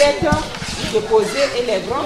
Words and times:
assiette 0.00 0.26
déposée 0.92 1.28
et 1.58 1.66
les 1.66 1.86
grands. 1.86 2.02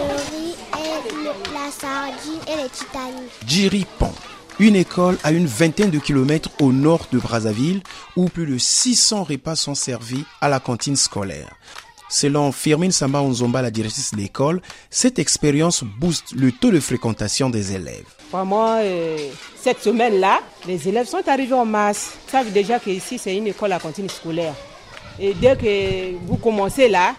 la 1.52 1.70
sardine 1.70 2.40
et 2.48 2.62
les 2.62 2.68
titaniques. 2.70 3.32
Jiripan, 3.46 4.12
une 4.58 4.76
école 4.76 5.18
à 5.22 5.30
une 5.32 5.46
vingtaine 5.46 5.90
de 5.90 5.98
kilomètres 5.98 6.48
au 6.60 6.72
nord 6.72 7.06
de 7.12 7.18
Brazzaville 7.18 7.82
où 8.16 8.28
plus 8.28 8.46
de 8.46 8.58
600 8.58 9.24
repas 9.24 9.56
sont 9.56 9.74
servis 9.74 10.24
à 10.40 10.48
la 10.48 10.60
cantine 10.60 10.96
scolaire. 10.96 11.54
Selon 12.08 12.52
Firmin 12.52 12.90
Samba 12.90 13.20
Onzomba, 13.22 13.62
la 13.62 13.70
directrice 13.70 14.12
de 14.12 14.18
l'école, 14.18 14.60
cette 14.90 15.18
expérience 15.18 15.82
booste 15.82 16.32
le 16.34 16.52
taux 16.52 16.70
de 16.70 16.80
fréquentation 16.80 17.48
des 17.48 17.74
élèves. 17.74 18.04
Vraiment, 18.30 18.76
euh, 18.80 19.16
cette 19.60 19.82
semaine-là, 19.82 20.40
les 20.66 20.88
élèves 20.88 21.06
sont 21.06 21.26
arrivés 21.26 21.54
en 21.54 21.64
masse. 21.64 22.12
Vous 22.26 22.32
savez 22.32 22.50
déjà 22.50 22.78
qu'ici, 22.78 23.18
c'est 23.18 23.34
une 23.34 23.46
école 23.46 23.72
à 23.72 23.78
cantine 23.78 24.08
scolaire. 24.10 24.54
Et 25.18 25.34
dès 25.34 25.56
que 25.56 26.16
vous 26.26 26.36
commencez 26.36 26.88
là, 26.88 27.14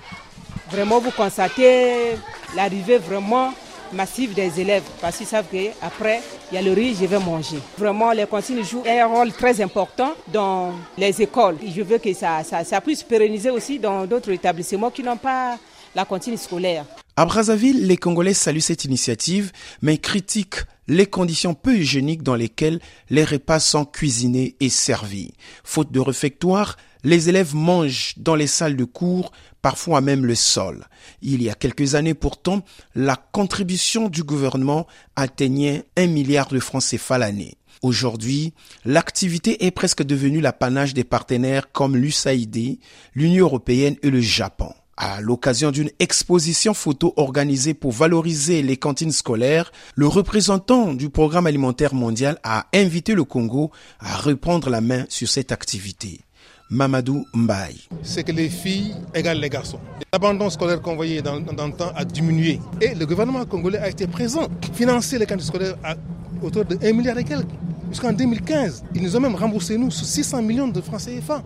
vraiment, 0.73 0.99
vous 0.99 1.11
constatez 1.11 2.15
l'arrivée 2.55 2.97
vraiment 2.97 3.53
massive 3.93 4.33
des 4.33 4.59
élèves 4.59 4.83
parce 4.99 5.17
qu'ils 5.17 5.27
savent 5.27 5.45
qu'après, 5.51 6.21
il 6.51 6.55
y 6.55 6.57
a 6.57 6.61
le 6.63 6.71
riz, 6.73 6.97
je 6.99 7.05
vais 7.05 7.19
manger. 7.19 7.57
Vraiment, 7.77 8.11
les 8.11 8.25
cantines 8.25 8.63
jouent 8.63 8.83
un 8.87 9.05
rôle 9.05 9.31
très 9.31 9.61
important 9.61 10.13
dans 10.31 10.73
les 10.97 11.21
écoles. 11.21 11.57
Je 11.63 11.81
veux 11.83 11.99
que 11.99 12.11
ça, 12.13 12.43
ça, 12.43 12.63
ça 12.63 12.81
puisse 12.81 13.03
pérenniser 13.03 13.51
aussi 13.51 13.77
dans 13.77 14.07
d'autres 14.07 14.31
établissements 14.31 14.89
qui 14.89 15.03
n'ont 15.03 15.17
pas 15.17 15.57
la 15.93 16.05
cantine 16.05 16.37
scolaire. 16.37 16.85
À 17.15 17.25
Brazzaville, 17.25 17.85
les 17.85 17.97
Congolais 17.97 18.33
saluent 18.33 18.59
cette 18.59 18.85
initiative, 18.85 19.51
mais 19.83 19.99
critiquent 19.99 20.63
les 20.87 21.07
conditions 21.07 21.53
peu 21.53 21.77
hygiéniques 21.77 22.23
dans 22.23 22.35
lesquelles 22.35 22.79
les 23.09 23.23
repas 23.23 23.59
sont 23.59 23.85
cuisinés 23.85 24.55
et 24.59 24.69
servis. 24.69 25.33
Faute 25.63 25.91
de 25.91 25.99
réfectoire, 25.99 26.77
les 27.03 27.29
élèves 27.29 27.55
mangent 27.55 28.13
dans 28.17 28.35
les 28.35 28.47
salles 28.47 28.77
de 28.77 28.85
cours, 28.85 29.31
parfois 29.61 30.01
même 30.01 30.25
le 30.25 30.35
sol. 30.35 30.87
Il 31.21 31.41
y 31.41 31.49
a 31.49 31.55
quelques 31.55 31.95
années 31.95 32.13
pourtant, 32.13 32.63
la 32.95 33.15
contribution 33.15 34.09
du 34.09 34.23
gouvernement 34.23 34.87
atteignait 35.15 35.83
un 35.97 36.07
milliard 36.07 36.47
de 36.47 36.59
francs 36.59 36.83
CFA 36.83 37.17
l'année. 37.17 37.57
Aujourd'hui, 37.81 38.53
l'activité 38.85 39.65
est 39.65 39.71
presque 39.71 40.03
devenue 40.03 40.39
l'apanage 40.39 40.93
des 40.93 41.03
partenaires 41.03 41.71
comme 41.71 41.97
l'USAID, 41.97 42.79
l'Union 43.13 43.45
européenne 43.45 43.97
et 44.01 44.09
le 44.09 44.21
Japon. 44.21 44.73
À 44.95 45.21
l'occasion 45.21 45.71
d'une 45.71 45.89
exposition 45.97 46.75
photo 46.75 47.13
organisée 47.17 47.73
pour 47.73 47.91
valoriser 47.91 48.61
les 48.61 48.77
cantines 48.77 49.11
scolaires, 49.11 49.71
le 49.95 50.05
représentant 50.07 50.93
du 50.93 51.09
programme 51.09 51.47
alimentaire 51.47 51.95
mondial 51.95 52.37
a 52.43 52.67
invité 52.75 53.15
le 53.15 53.23
Congo 53.23 53.71
à 53.99 54.17
reprendre 54.17 54.69
la 54.69 54.81
main 54.81 55.05
sur 55.09 55.27
cette 55.27 55.51
activité. 55.51 56.21
Mamadou 56.69 57.25
Mbaye. 57.33 57.87
C'est 58.03 58.23
que 58.23 58.31
les 58.31 58.49
filles 58.49 58.95
égalent 59.15 59.39
les 59.41 59.49
garçons. 59.49 59.79
L'abandon 60.11 60.49
scolaire 60.51 60.81
qu'on 60.81 60.95
voyait 60.95 61.21
dans, 61.23 61.35
le 61.37 61.75
temps 61.75 61.91
a 61.95 62.05
diminué. 62.05 62.59
Et 62.79 62.93
le 62.93 63.05
gouvernement 63.07 63.45
congolais 63.45 63.79
a 63.79 63.89
été 63.89 64.05
présent, 64.05 64.47
financer 64.73 65.17
les 65.17 65.25
cantines 65.25 65.45
scolaires 65.45 65.75
à 65.83 65.95
hauteur 66.41 66.65
de 66.65 66.77
1 66.83 66.93
milliard 66.93 67.17
et 67.17 67.23
quelques. 67.23 67.47
Jusqu'en 67.89 68.13
2015, 68.13 68.83
ils 68.95 69.03
nous 69.03 69.15
ont 69.15 69.19
même 69.19 69.35
remboursé 69.35 69.77
nous 69.77 69.91
600 69.91 70.41
millions 70.41 70.67
de 70.67 70.81
francs 70.81 71.01
CFA 71.01 71.43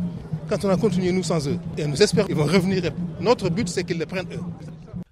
quand 0.50 0.64
on 0.66 0.70
a 0.70 0.78
continué 0.78 1.12
nous 1.12 1.24
sans 1.24 1.48
eux. 1.48 1.58
Et 1.78 1.86
nous 1.86 2.02
espérons 2.02 2.28
qu'ils 2.28 2.36
vont 2.36 2.46
revenir. 2.46 2.92
Notre 3.20 3.50
but, 3.50 3.68
c'est 3.70 3.84
qu'ils 3.84 4.00
les 4.00 4.06
prennent 4.06 4.28
eux. 4.34 4.40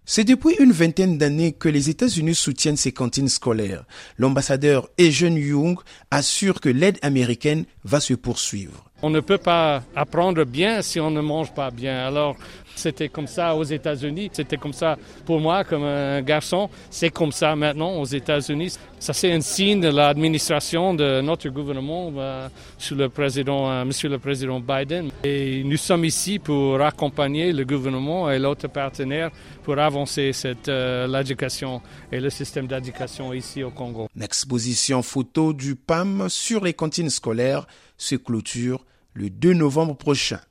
C'est 0.07 0.23
depuis 0.23 0.55
une 0.59 0.71
vingtaine 0.71 1.17
d'années 1.17 1.51
que 1.51 1.67
les 1.67 1.89
États-Unis 1.89 2.35
soutiennent 2.35 2.77
ces 2.77 2.91
cantines 2.91 3.27
scolaires. 3.27 3.85
L'ambassadeur 4.19 4.87
Ejen 4.99 5.35
Young 5.35 5.79
assure 6.11 6.61
que 6.61 6.69
l'aide 6.69 6.99
américaine 7.01 7.65
va 7.83 7.99
se 7.99 8.13
poursuivre. 8.13 8.91
On 9.01 9.09
ne 9.09 9.19
peut 9.19 9.37
pas 9.37 9.83
apprendre 9.95 10.45
bien 10.45 10.81
si 10.81 10.99
on 10.99 11.11
ne 11.11 11.21
mange 11.21 11.53
pas 11.53 11.69
bien. 11.69 12.05
Alors, 12.07 12.35
c'était 12.75 13.09
comme 13.09 13.27
ça 13.27 13.55
aux 13.55 13.63
États-Unis, 13.63 14.29
c'était 14.33 14.57
comme 14.57 14.73
ça 14.73 14.97
pour 15.25 15.39
moi 15.39 15.63
comme 15.63 15.83
un 15.83 16.21
garçon, 16.21 16.69
c'est 16.89 17.09
comme 17.09 17.31
ça 17.31 17.55
maintenant 17.55 17.93
aux 17.99 18.05
États-Unis. 18.05 18.77
Ça 18.99 19.13
c'est 19.13 19.31
un 19.31 19.41
signe 19.41 19.81
de 19.81 19.89
l'administration 19.89 20.93
de 20.93 21.21
notre 21.21 21.49
gouvernement 21.49 22.11
euh, 22.17 22.47
sous 22.77 22.95
le 22.95 23.09
président, 23.09 23.69
euh, 23.69 23.85
Monsieur 23.85 24.09
le 24.09 24.17
Président 24.19 24.59
Biden. 24.59 25.09
Et 25.23 25.63
nous 25.63 25.77
sommes 25.77 26.05
ici 26.05 26.39
pour 26.39 26.81
accompagner 26.81 27.53
le 27.53 27.65
gouvernement 27.65 28.29
et 28.31 28.39
l'autre 28.39 28.67
partenaire 28.67 29.31
pour 29.63 29.77
avancer 29.79 30.33
cette 30.33 30.67
euh, 30.69 31.07
l'éducation 31.07 31.81
et 32.11 32.19
le 32.19 32.29
système 32.29 32.67
d'éducation 32.67 33.33
ici 33.33 33.63
au 33.63 33.71
Congo. 33.71 34.07
L'exposition 34.15 35.01
photo 35.01 35.53
du 35.53 35.75
PAM 35.75 36.27
sur 36.29 36.63
les 36.63 36.73
cantines 36.73 37.09
scolaires 37.09 37.65
se 37.97 38.15
clôture 38.15 38.85
le 39.13 39.29
2 39.29 39.53
novembre 39.53 39.95
prochain. 39.95 40.41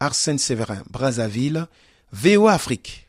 Arsène 0.00 0.38
Séverin, 0.38 0.82
Brazzaville, 0.90 1.66
VO 2.12 2.48
Afrique. 2.48 3.08